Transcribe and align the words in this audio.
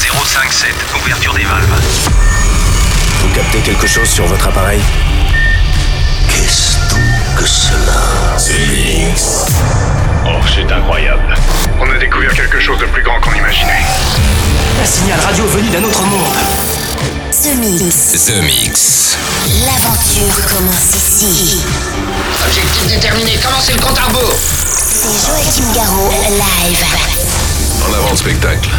057, 0.00 0.72
ouverture 0.96 1.34
des 1.34 1.44
valves. 1.44 1.80
Vous 3.20 3.28
captez 3.34 3.58
quelque 3.58 3.86
chose 3.86 4.08
sur 4.08 4.26
votre 4.26 4.46
appareil? 4.48 4.80
Qu'est-ce 6.26 6.78
donc 6.88 7.36
que 7.36 7.46
cela? 7.46 8.38
Oh, 10.24 10.40
c'est 10.54 10.72
incroyable. 10.72 11.34
On 11.78 11.90
a 11.90 11.98
découvert 11.98 12.32
quelque 12.32 12.58
chose 12.60 12.78
de 12.78 12.86
plus 12.86 13.02
grand 13.02 13.20
qu'on 13.20 13.34
imaginait. 13.34 13.84
Un 14.82 14.86
signal 14.86 15.20
radio 15.20 15.44
venu 15.48 15.68
d'un 15.68 15.84
autre 15.84 16.02
monde. 16.02 16.34
The 17.42 17.54
Mix. 17.56 18.24
The 18.24 18.42
Mix. 18.42 19.18
L'aventure 19.66 20.46
commence 20.48 20.96
ici. 20.96 21.62
Objectif 22.46 22.86
déterminé, 22.88 23.38
commencez 23.44 23.74
le 23.74 23.80
compte 23.80 23.98
à 23.98 24.04
rebours. 24.04 24.34
C'est 24.34 25.26
Joachim 25.26 25.70
Garraud, 25.74 26.10
live. 26.30 26.84
En 27.86 27.92
avant 27.92 28.10
le 28.10 28.16
spectacle. 28.16 28.70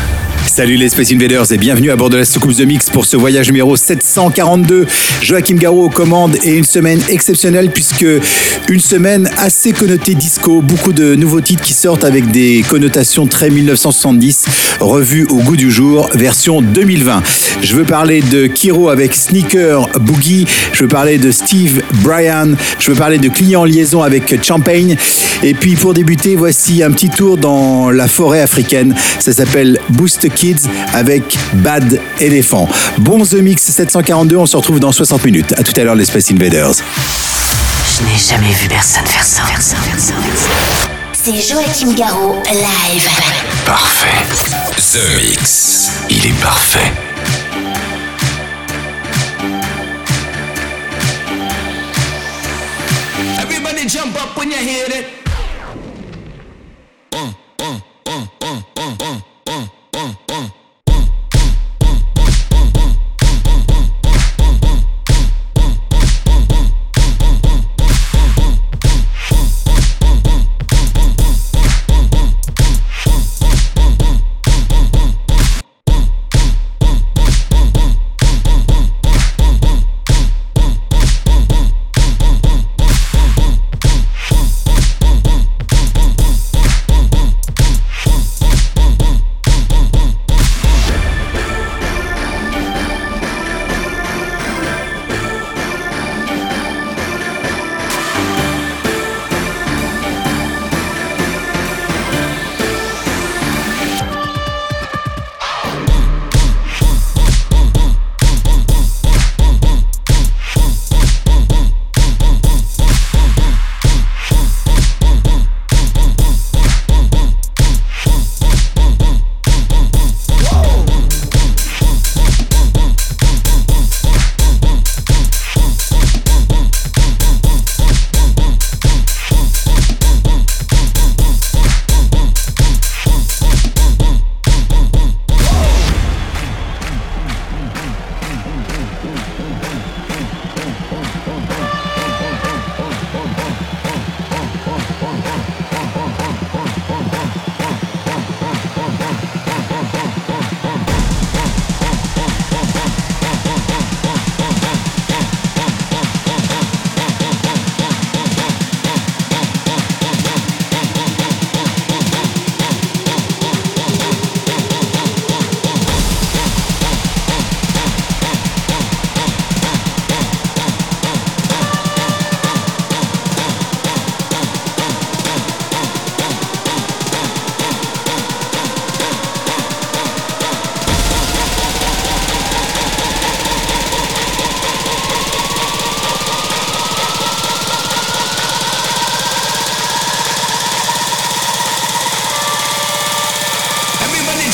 Salut 0.45 0.75
les 0.75 0.89
Space 0.89 1.11
Invaders 1.11 1.51
et 1.53 1.57
bienvenue 1.57 1.91
à 1.91 1.95
bord 1.95 2.09
de 2.09 2.17
la 2.17 2.25
soucoupe 2.25 2.55
The 2.55 2.61
Mix 2.61 2.89
pour 2.89 3.05
ce 3.05 3.15
voyage 3.15 3.47
numéro 3.47 3.75
742. 3.75 4.85
Joachim 5.21 5.55
Garraud 5.55 5.85
aux 5.85 5.89
commandes 5.89 6.35
et 6.43 6.57
une 6.57 6.65
semaine 6.65 6.99
exceptionnelle 7.09 7.71
puisque 7.71 8.05
une 8.69 8.79
semaine 8.79 9.29
assez 9.37 9.71
connotée 9.71 10.13
disco, 10.13 10.61
beaucoup 10.61 10.93
de 10.93 11.15
nouveaux 11.15 11.41
titres 11.41 11.63
qui 11.63 11.73
sortent 11.73 12.03
avec 12.03 12.31
des 12.31 12.65
connotations 12.67 13.27
très 13.27 13.49
1970, 13.49 14.45
revues 14.79 15.25
au 15.29 15.37
goût 15.37 15.55
du 15.55 15.71
jour, 15.71 16.09
version 16.13 16.61
2020. 16.61 17.23
Je 17.61 17.75
veux 17.75 17.85
parler 17.85 18.21
de 18.21 18.47
Kiro 18.47 18.89
avec 18.89 19.15
Sneaker 19.15 19.87
Boogie, 19.99 20.45
je 20.73 20.83
veux 20.83 20.89
parler 20.89 21.17
de 21.17 21.31
Steve 21.31 21.81
Bryan, 22.03 22.55
je 22.79 22.91
veux 22.91 22.97
parler 22.97 23.19
de 23.19 23.29
Client 23.29 23.61
en 23.61 23.65
liaison 23.65 24.01
avec 24.01 24.43
Champagne 24.43 24.97
et 25.43 25.53
puis 25.55 25.75
pour 25.75 25.93
débuter, 25.93 26.35
voici 26.35 26.83
un 26.83 26.91
petit 26.91 27.09
tour 27.09 27.37
dans 27.37 27.89
la 27.89 28.07
forêt 28.07 28.41
africaine. 28.41 28.95
Ça 29.19 29.33
s'appelle 29.33 29.79
Boost 29.89 30.30
Kids 30.35 30.67
avec 30.93 31.37
Bad 31.55 31.99
Elephant. 32.19 32.67
Bon 32.97 33.23
The 33.25 33.33
Mix 33.35 33.63
742, 33.63 34.35
on 34.37 34.45
se 34.45 34.57
retrouve 34.57 34.79
dans 34.79 34.91
60 34.91 35.23
minutes. 35.25 35.53
À 35.57 35.63
tout 35.63 35.73
à 35.79 35.83
l'heure 35.83 35.95
les 35.95 36.05
Space 36.05 36.31
Invaders. 36.31 36.71
Je 36.73 38.03
n'ai 38.05 38.17
jamais 38.17 38.53
vu 38.53 38.67
personne 38.67 39.05
faire 39.05 39.23
ça. 39.23 39.43
C'est 41.13 41.33
Joachim 41.33 41.93
Garraud, 41.95 42.35
live. 42.51 43.07
Parfait. 43.65 44.07
The 44.75 45.17
Mix. 45.17 45.89
Il 46.09 46.25
est 46.25 46.39
parfait. 46.41 46.91
Everybody 53.39 53.87
jump 53.87 54.15
up 54.21 54.37
when 54.37 54.49
you 54.49 54.57
hear 54.57 54.85
it. 54.87 55.05
Everybody 59.53 59.80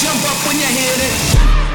jump 0.08 0.24
up 0.32 0.48
when 0.48 0.56
you 0.58 0.66
hear 0.68 0.96
it. 0.96 1.67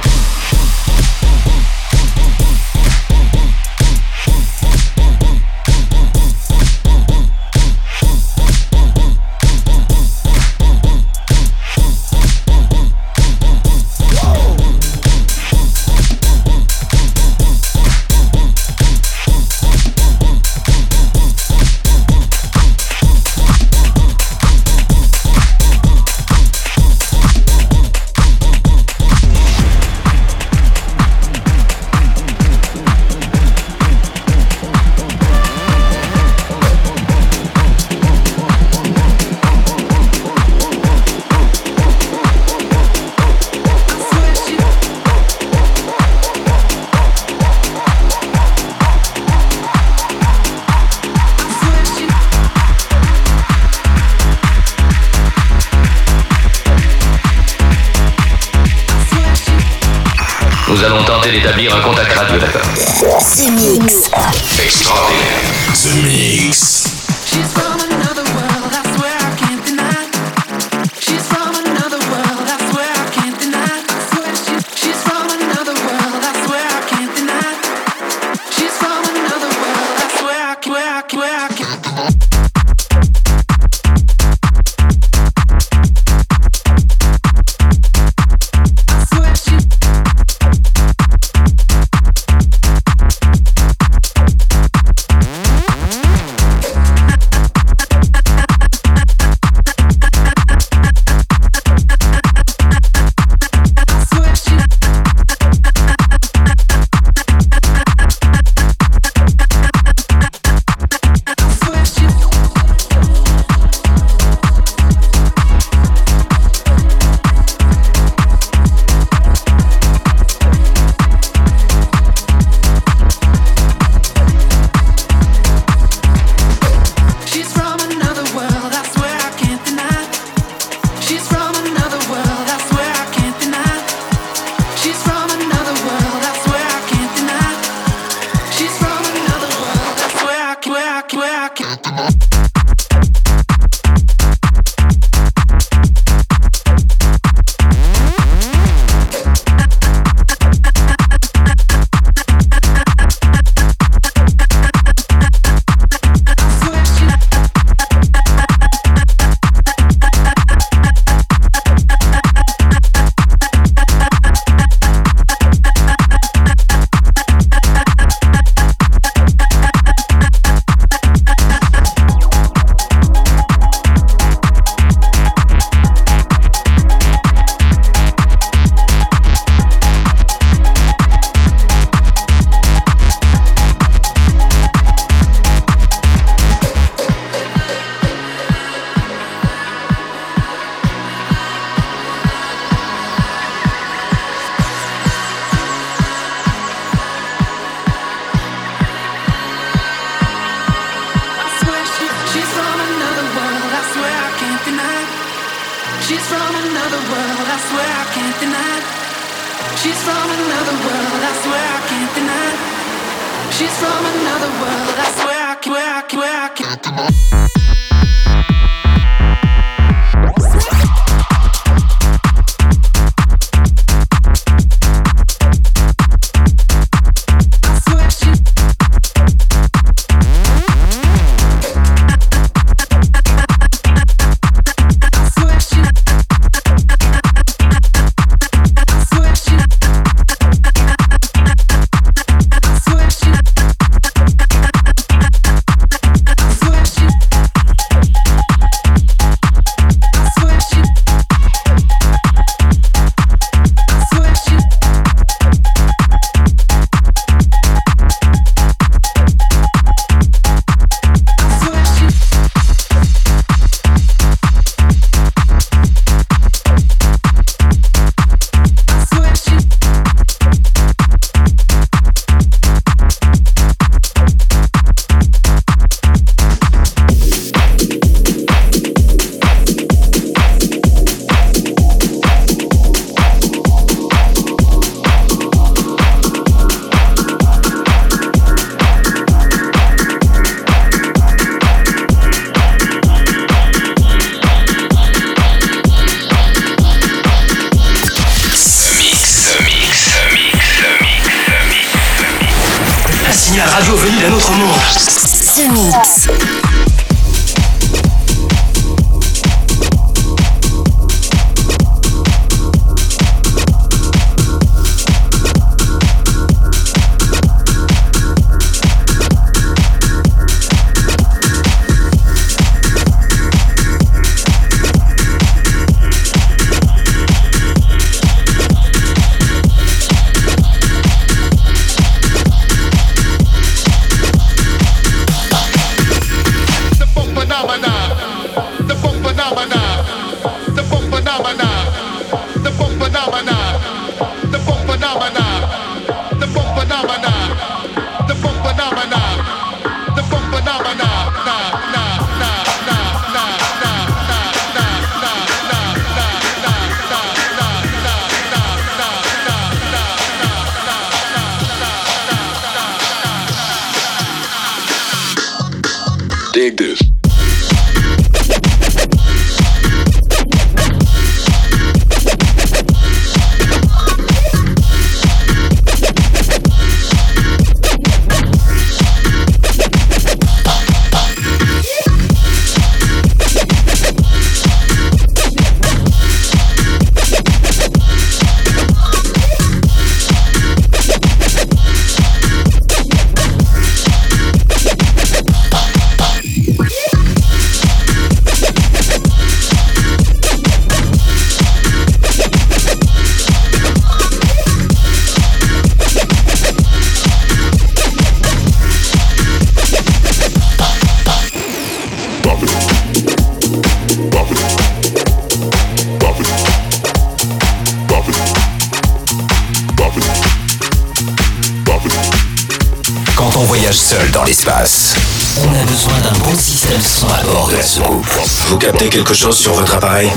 Vous 429.03 429.09
quelque 429.09 429.35
chose 429.35 429.59
sur 429.59 429.73
votre 429.75 429.97
appareil 429.97 430.31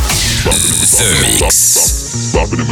The 0.44 1.06
Mix. 1.22 2.34
Bopping 2.34 2.58
in 2.58 2.66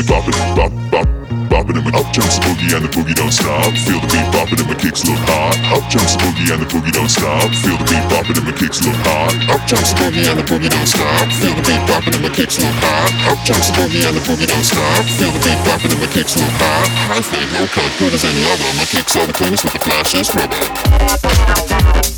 my 1.83 1.93
up 1.93 2.11
jumps 2.11 2.39
the 2.39 2.45
boogie 2.49 2.73
and 2.73 2.83
the 2.83 2.89
boogie 2.89 3.13
don't 3.13 3.31
stop. 3.31 3.69
Feel 3.85 4.01
the 4.01 4.07
beat 4.09 4.25
bopping 4.33 4.57
and 4.57 4.67
my 4.69 4.73
kicks 4.73 5.05
look 5.05 5.19
hot. 5.29 5.53
Up 5.69 5.85
jumps 5.91 6.17
the 6.17 6.23
boogie 6.25 6.49
and 6.49 6.61
the 6.61 6.65
boogie 6.65 6.91
don't 6.91 7.09
stop. 7.09 7.45
Feel 7.61 7.77
the 7.77 7.85
beat 7.85 8.01
bopping 8.09 8.37
and 8.41 8.45
my 8.45 8.53
kicks 8.57 8.81
look 8.81 8.95
hot. 9.05 9.37
Up 9.53 9.61
jumps 9.69 9.93
the 9.93 10.01
boogie 10.01 10.25
and 10.25 10.39
the 10.39 10.43
boogie 10.49 10.69
don't 10.73 10.89
stop. 10.89 11.29
Feel 11.29 11.53
the 11.53 11.61
beat 11.61 11.83
bopping 11.85 12.15
and 12.17 12.23
my 12.25 12.29
kicks 12.33 12.57
look 12.57 12.73
hot. 12.81 13.13
Up 13.29 13.37
jumps 13.45 13.69
the 13.69 13.73
boogie 13.77 14.01
and 14.01 14.17
the 14.17 14.23
boogie 14.25 14.49
don't 14.49 14.65
stop. 14.65 15.05
Feel 15.13 15.29
the 15.29 15.41
beat 15.45 15.61
bopping 15.61 15.93
and 15.93 16.01
my 16.01 16.09
kicks 16.09 16.33
look 16.41 16.53
hot. 16.57 16.89
High 17.05 17.21
fade, 17.21 17.53
no 17.53 17.69
cut, 17.69 17.91
good 18.01 18.13
as 18.17 18.25
any 18.25 18.41
other. 18.49 18.65
My 18.81 18.85
kicks 18.89 19.13
are 19.13 19.27
the 19.29 19.33
cleanest 19.37 19.61
with 19.61 19.77
the 19.77 19.81
flashes, 19.85 20.33
rubber. 20.33 22.12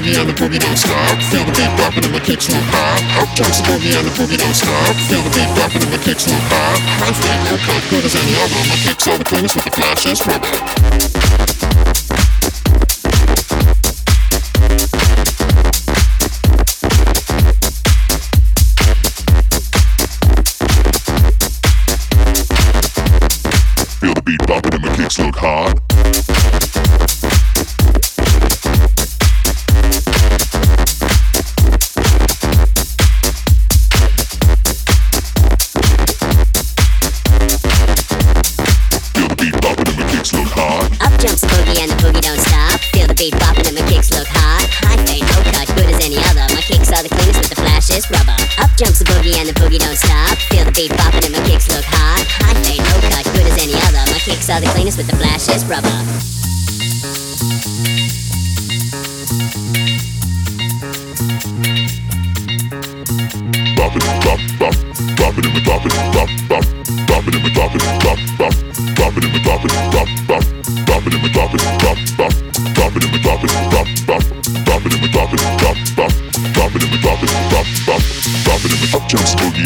Boogie 0.00 0.18
and 0.18 0.28
the 0.28 0.32
boogie 0.32 0.58
don't 0.58 0.76
stop. 0.76 1.20
Feel 1.30 1.44
the 1.44 1.52
beat 1.52 1.70
bopping 1.76 2.04
and 2.04 2.12
my 2.12 2.20
kicks 2.20 2.48
look 2.48 2.64
hot. 2.72 3.00
Up 3.20 3.28
jumps 3.36 3.60
the 3.60 3.64
boogie 3.68 3.92
and 3.96 4.06
the 4.06 4.12
boogie 4.16 4.38
don't 4.38 4.54
stop. 4.54 4.96
Feel 5.08 5.22
the 5.22 5.30
beat 5.30 5.50
bopping 5.56 5.82
and 5.82 5.92
my 5.92 5.98
kicks 5.98 6.24
hot. 6.24 6.80
High 7.00 7.12
fade, 7.12 7.40
no 7.44 7.56
cut, 7.60 7.82
good 7.90 8.04
as 8.04 8.16
any 8.16 8.34
other. 8.40 8.60
My 8.68 8.76
kicks 8.80 9.08
are 9.08 9.18
the 9.18 9.24
cleanest 9.24 9.54
with 9.56 9.64
the 9.64 9.70
flashes, 9.70 10.26
rubber. 10.26 11.49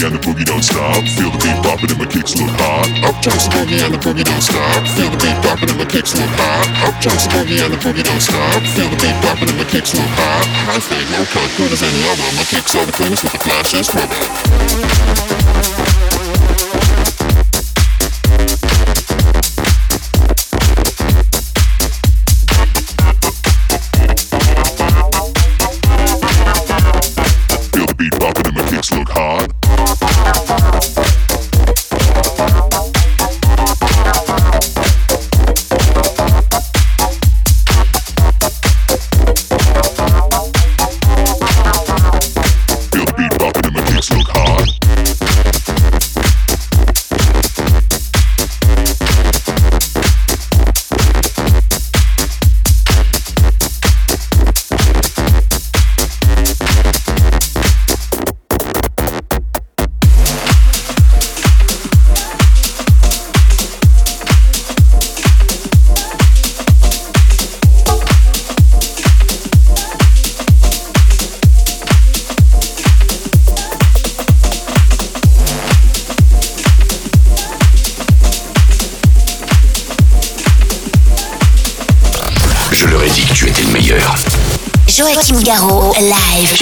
And 0.04 0.14
the 0.14 0.20
boogie 0.20 0.44
don't 0.44 0.62
stop. 0.62 1.00
Feel 1.16 1.32
the 1.32 1.40
beat 1.40 1.56
bopping 1.64 1.88
and 1.88 1.98
my 1.98 2.04
kicks 2.04 2.36
look 2.36 2.52
hot. 2.60 2.84
Up 3.08 3.16
jumps 3.24 3.48
the 3.48 3.56
boogie 3.56 3.80
and 3.80 3.94
the 3.94 3.98
boogie 3.98 4.24
don't 4.24 4.42
stop. 4.42 4.86
Feel 4.92 5.08
the 5.08 5.16
beat 5.16 5.34
bopping 5.40 5.70
and 5.72 5.80
my 5.80 5.86
kicks 5.88 6.12
look 6.14 6.28
hot. 6.36 6.68
Up 6.84 6.92
jumps 7.00 7.24
the 7.24 7.30
boogie 7.32 7.64
and 7.64 7.72
the 7.72 7.78
boogie 7.80 8.04
don't 8.04 8.20
stop. 8.20 8.60
Feel 8.76 8.90
the 8.92 9.00
beat 9.00 9.16
bopping 9.24 9.48
and 9.48 9.56
my 9.58 9.64
kicks 9.64 9.94
look 9.94 10.04
hot. 10.20 10.44
High 10.68 10.80
fade, 10.80 11.08
no 11.08 11.24
cut, 11.32 11.48
good 11.56 11.72
as 11.72 11.82
any 11.82 12.04
other. 12.04 12.28
My 12.36 12.44
kicks 12.44 12.76
are 12.76 12.84
the 12.84 12.92
cleanest 12.92 13.24
with 13.24 13.32
the 13.32 13.40
flashiest 13.40 13.96
rubber. 13.96 14.14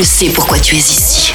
Je 0.03 0.07
sais 0.09 0.31
pourquoi 0.31 0.59
tu 0.59 0.75
es 0.75 0.79
ici. 0.79 1.33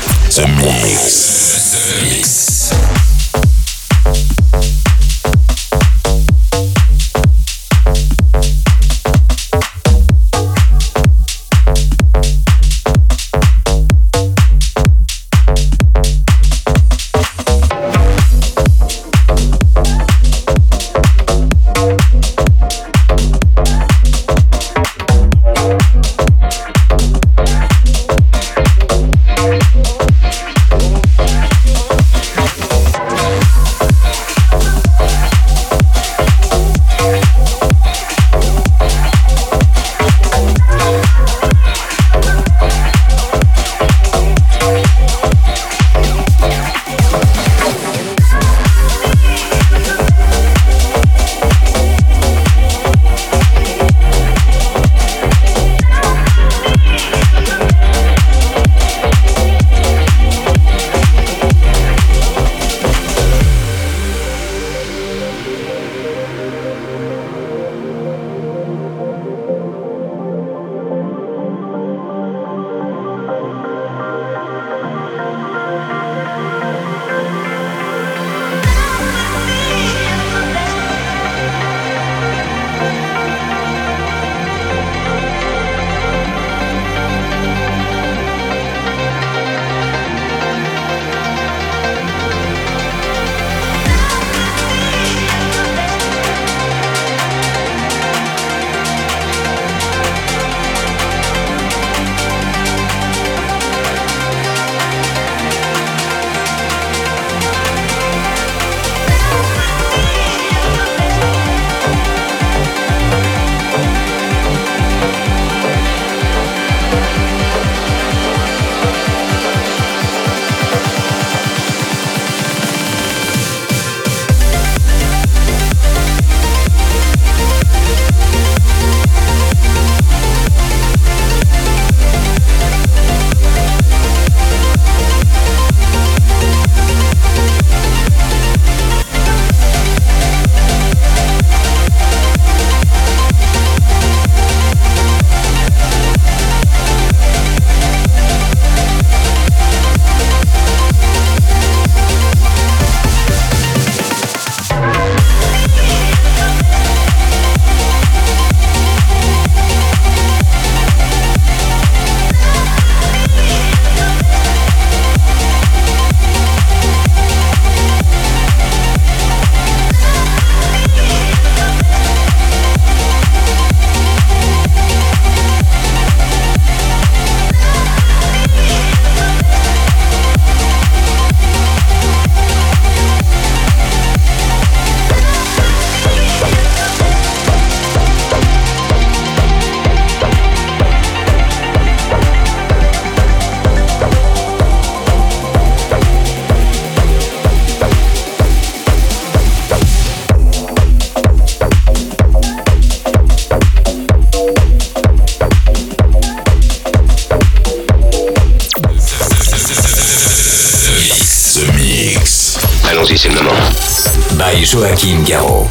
Joachim 214.77 215.23
Garraud. 215.23 215.66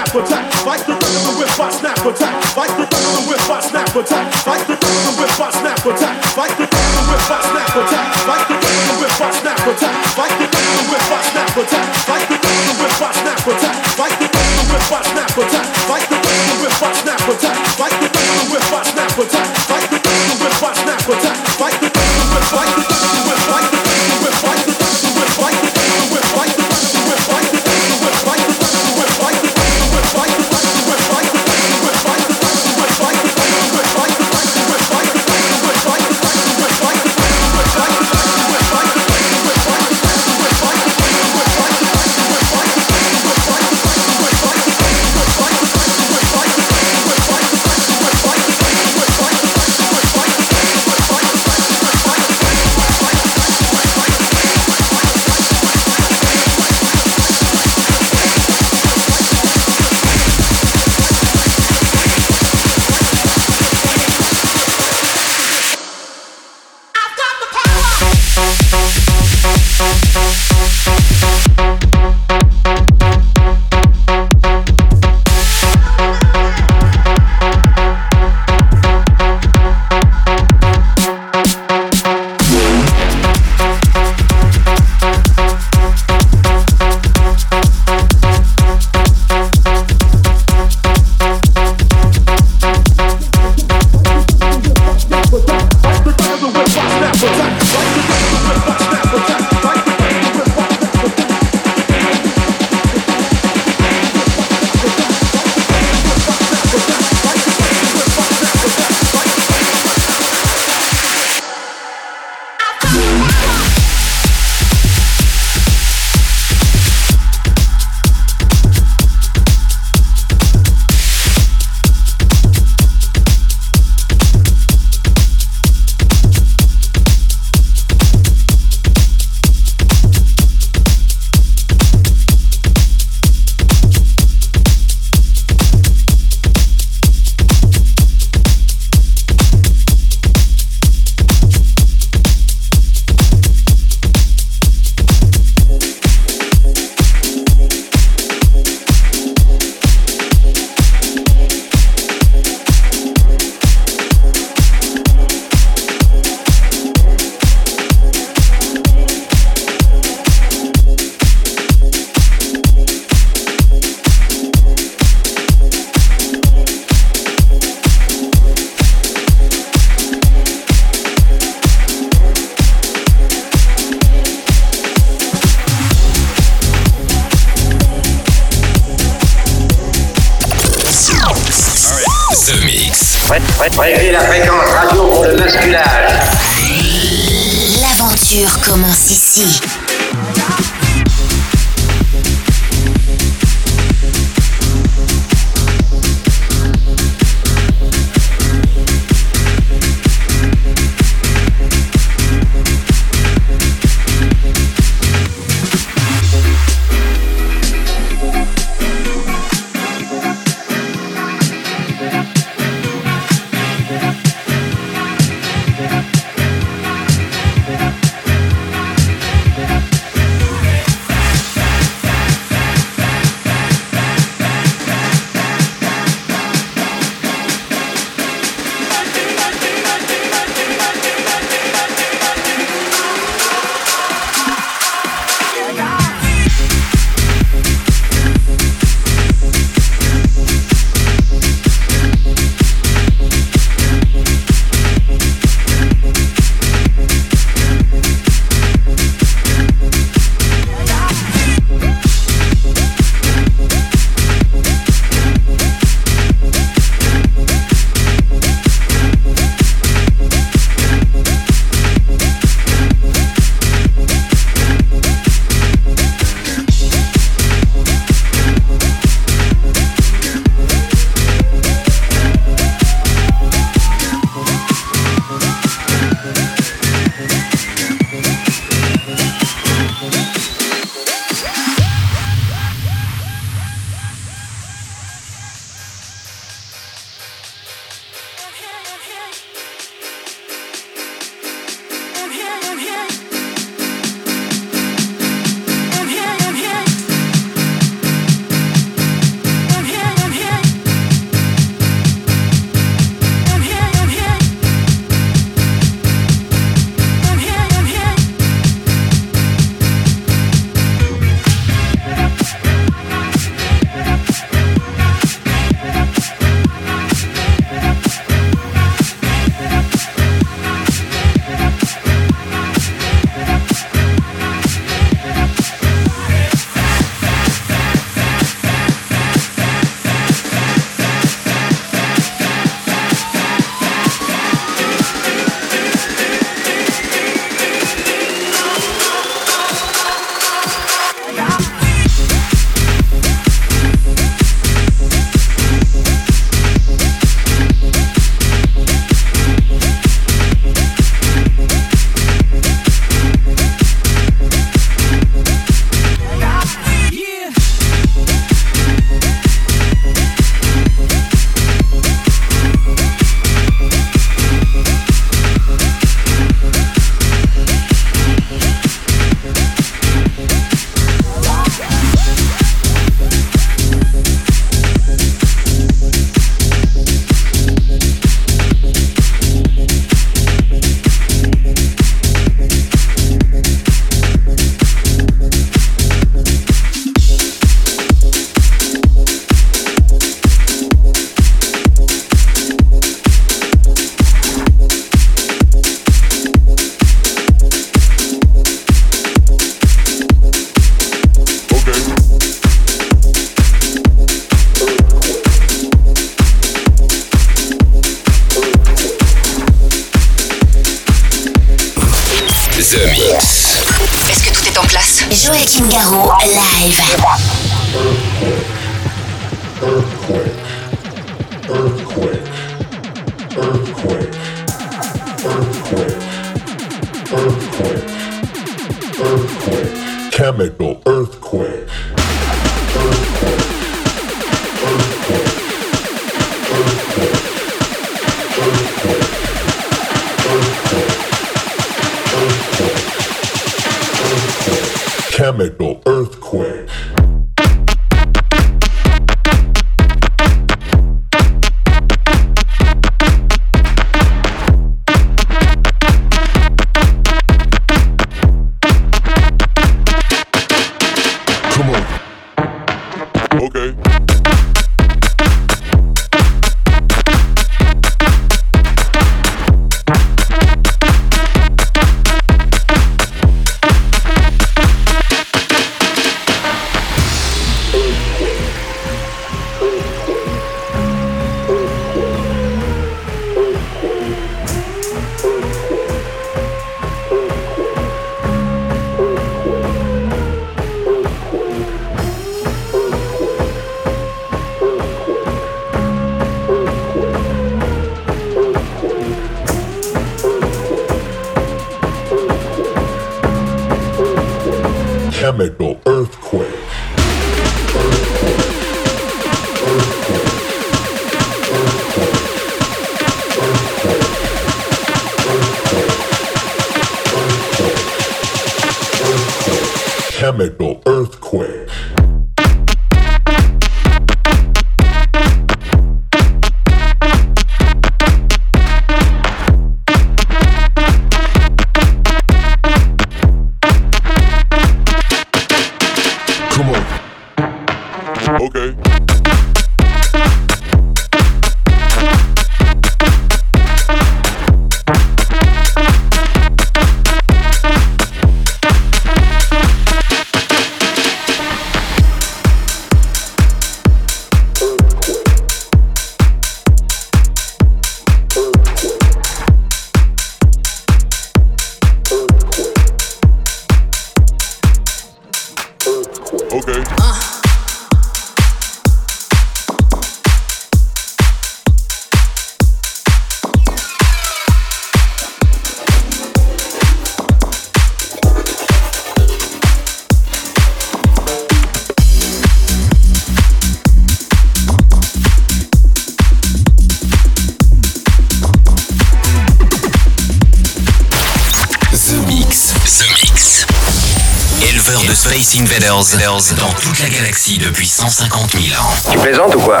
Dans 596.06 596.22
toute 596.22 597.18
la 597.18 597.28
galaxie 597.28 597.78
depuis 597.78 598.06
150 598.06 598.70
000 598.70 599.02
ans. 599.02 599.12
Tu 599.28 599.38
plaisantes 599.38 599.74
ou 599.74 599.80
quoi? 599.80 600.00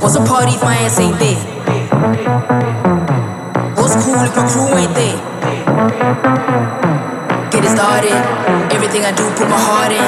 What's 0.00 0.16
a 0.16 0.24
party 0.24 0.54
if 0.54 0.62
my 0.62 0.74
ass 0.84 0.98
ain't 0.98 1.18
there? 1.18 1.36
What's 3.76 4.02
cool 4.02 4.16
if 4.24 4.34
my 4.34 4.48
crew 4.48 4.74
ain't 4.78 4.94
there? 4.94 5.20
Get 7.50 7.62
it 7.62 7.70
started. 7.76 8.16
Everything 8.72 9.04
I 9.04 9.12
do, 9.12 9.28
put 9.36 9.50
my 9.50 9.58
heart 9.58 9.92
in. 9.92 10.00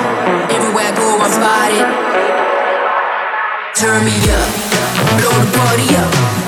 Everywhere 0.57 0.87
I 0.87 0.93
go, 0.97 1.19
I'm 1.21 1.31
spotted. 1.31 1.87
Turn 3.77 4.05
me 4.07 4.17
up. 4.33 4.49
Blow 5.21 5.33
the 5.39 5.59
party 5.59 5.97
up. 5.97 6.48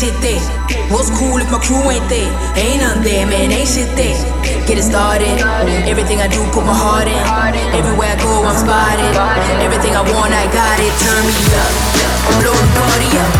shit 0.00 0.16
there. 0.24 0.40
What's 0.88 1.12
cool 1.12 1.36
if 1.36 1.50
my 1.52 1.60
crew 1.60 1.84
ain't 1.92 2.08
there? 2.08 2.32
Ain't 2.56 2.80
none 2.80 3.02
there, 3.04 3.26
man, 3.26 3.52
ain't 3.52 3.68
shit 3.68 3.92
there. 4.00 4.16
Get 4.66 4.78
it 4.78 4.82
started. 4.82 5.28
Everything 5.84 6.20
I 6.24 6.28
do, 6.28 6.40
put 6.56 6.64
my 6.64 6.72
heart 6.72 7.04
in. 7.06 7.20
Everywhere 7.76 8.08
I 8.08 8.16
go, 8.16 8.32
I'm 8.48 8.56
spotted. 8.56 9.12
Everything 9.60 9.92
I 9.94 10.00
want, 10.00 10.32
I 10.32 10.48
got 10.56 10.80
it. 10.80 10.92
Turn 11.04 11.20
me 11.28 11.36
up. 11.52 11.72
Blow 12.40 12.56
the 12.56 12.68
party 12.80 13.10
up. 13.18 13.39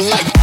like. 0.00 0.37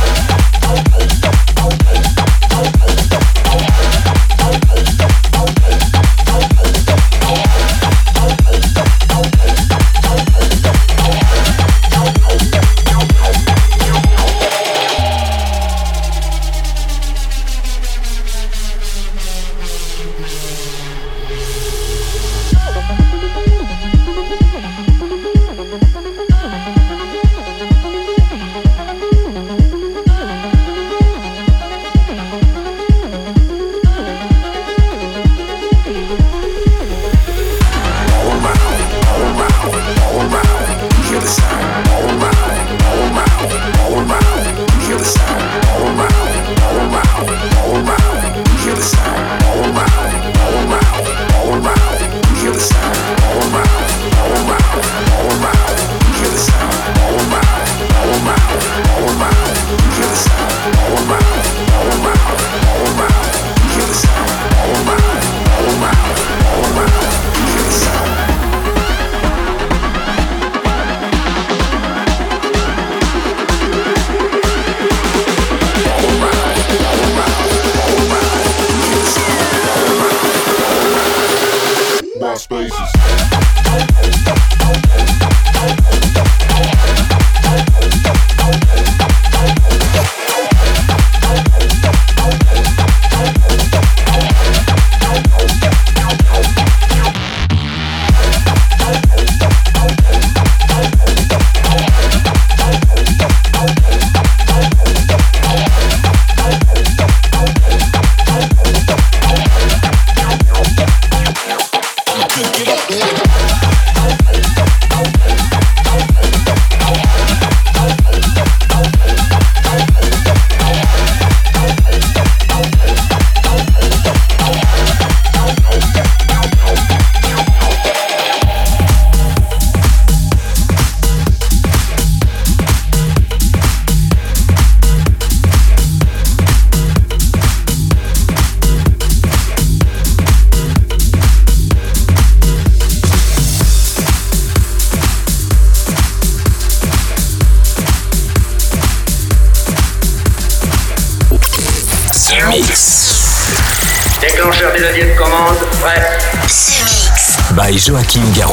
Joachim 157.88 158.24
Garraud. 158.34 158.45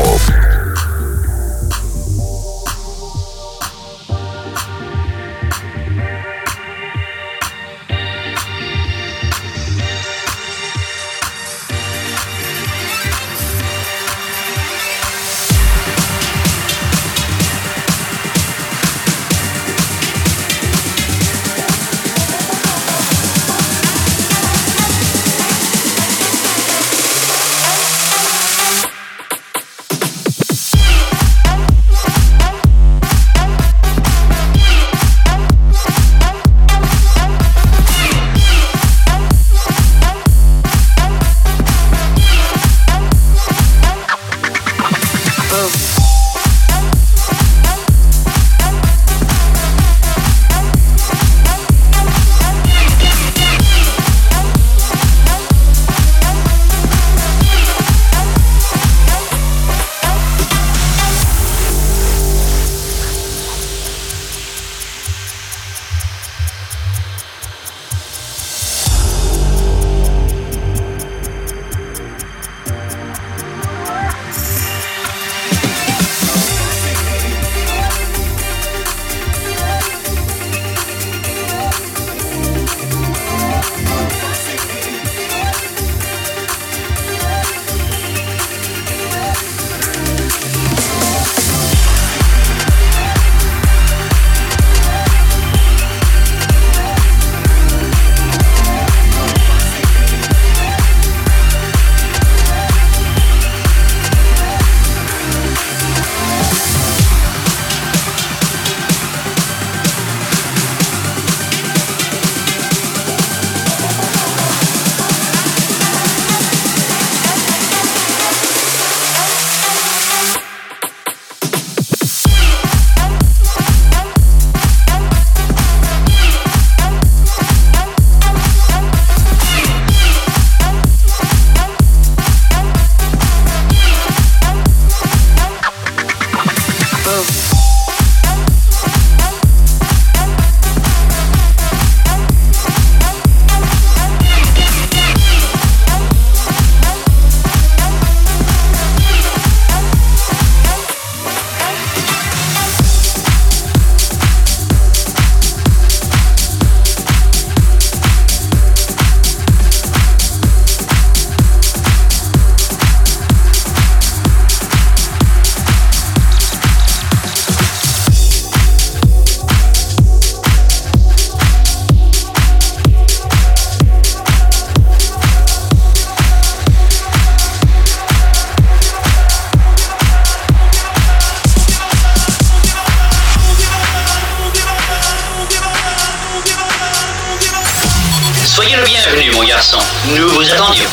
Nous 190.14 190.28
vous 190.28 190.50
attendions. 190.52 190.84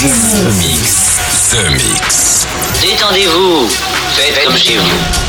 The 0.00 0.58
Mix. 0.58 1.16
The 1.50 1.70
Mix. 1.70 2.46
Détendez-vous. 2.82 3.68
Faites 4.14 4.44
comme 4.44 4.56
chez 4.56 4.76
vous. 4.76 5.25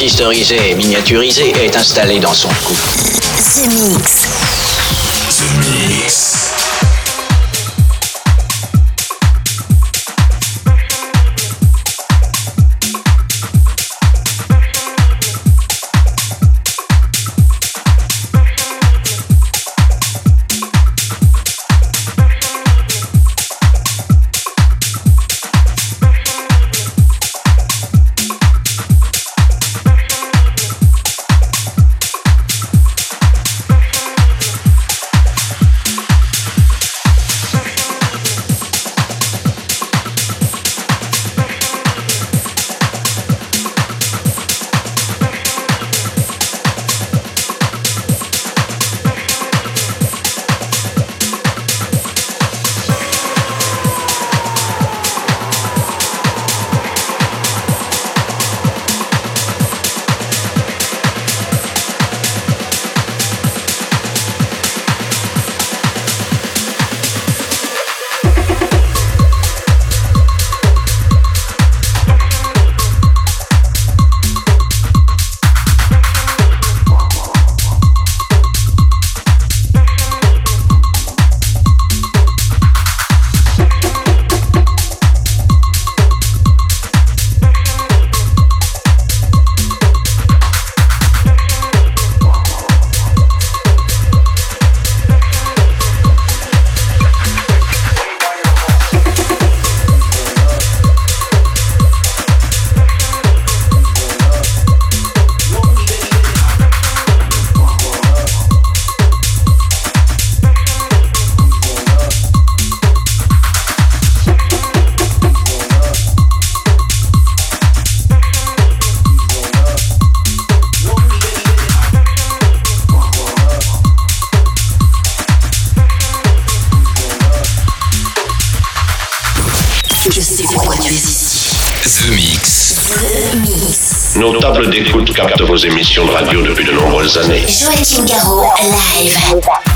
Transistorisé 0.00 0.56
et 0.70 0.74
miniaturisé 0.74 1.52
est 1.62 1.76
installé 1.76 2.18
dans 2.20 2.32
son 2.32 2.48
cou. 2.64 2.74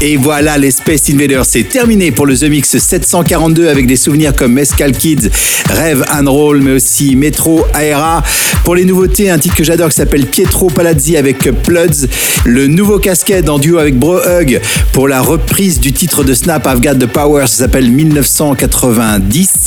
Et 0.07 0.19
voilà, 0.19 0.59
les 0.59 0.71
Space 0.71 1.09
Invaders, 1.09 1.47
c'est 1.47 1.63
terminé 1.63 2.13
pour 2.13 2.27
le 2.27 2.37
The 2.37 2.43
Mix 2.43 2.77
742 2.77 3.69
avec 3.69 3.87
des 3.87 3.97
souvenirs 3.97 4.37
comme 4.37 4.53
Mescal 4.53 4.93
Kids, 4.93 5.31
Rêve 5.71 6.05
and 6.13 6.31
Roll, 6.31 6.61
mais 6.61 6.73
aussi 6.73 7.17
Metro, 7.17 7.65
Aera. 7.73 8.23
Pour 8.65 8.75
les 8.75 8.85
nouveautés, 8.85 9.31
un 9.31 9.39
titre 9.39 9.55
que 9.55 9.65
j'adore 9.65 9.89
qui 9.89 9.97
s'appelle 9.97 10.27
Pietro 10.27 10.67
Palazzi 10.67 11.17
avec 11.17 11.39
Pluds, 11.63 12.07
le 12.45 12.67
nouveau 12.67 12.99
casquette 12.99 13.49
en 13.49 13.59
duo 13.59 13.79
avec 13.79 13.99
Bro 13.99 14.19
Hug 14.19 14.61
pour 14.93 15.09
la 15.09 15.23
reprise 15.23 15.81
du 15.81 15.95
titre 15.95 16.23
de 16.23 16.35
Snap 16.35 16.69
I've 16.71 16.99
the 16.99 17.07
Power, 17.07 17.47
ça 17.47 17.65
s'appelle 17.65 17.91
1990. 17.91 19.64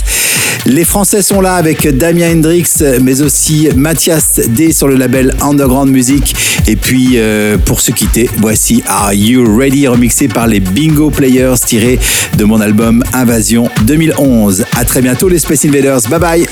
Les 0.69 0.83
Français 0.83 1.21
sont 1.21 1.39
là 1.39 1.55
avec 1.55 1.87
Damien 1.97 2.33
Hendrix, 2.33 2.69
mais 3.01 3.21
aussi 3.21 3.69
Mathias 3.73 4.41
D 4.49 4.73
sur 4.73 4.89
le 4.89 4.95
label 4.95 5.33
Underground 5.39 5.89
Music. 5.89 6.35
Et 6.67 6.75
puis, 6.75 7.11
euh, 7.15 7.57
pour 7.57 7.79
se 7.79 7.91
quitter, 7.91 8.29
voici 8.39 8.83
Are 8.85 9.13
You 9.13 9.57
Ready, 9.57 9.87
remixé 9.87 10.27
par 10.27 10.45
les 10.45 10.59
Bingo 10.59 11.09
Players, 11.09 11.55
tiré 11.65 11.97
de 12.35 12.43
mon 12.43 12.59
album 12.59 13.01
Invasion 13.13 13.69
2011. 13.83 14.65
À 14.75 14.83
très 14.83 15.01
bientôt, 15.01 15.29
les 15.29 15.39
Space 15.39 15.63
Invaders. 15.63 16.01
Bye 16.09 16.19
bye. 16.19 16.47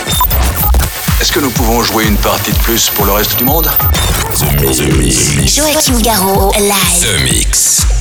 Est-ce 1.20 1.34
que 1.34 1.41
nous 1.41 1.49
pouvons 1.49 1.84
jouer 1.84 2.05
une 2.05 2.18
partie 2.18 2.51
de 2.51 2.57
plus 2.59 2.89
pour 2.95 3.05
le 3.05 3.11
reste 3.11 3.38
du 3.38 3.43
monde? 3.43 3.70
Joachim 5.45 5.99
Garraud, 6.01 6.53
live. 6.57 7.01
The 7.01 7.22
Mix. 7.22 7.95